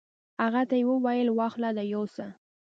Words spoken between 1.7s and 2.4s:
دا یوسه.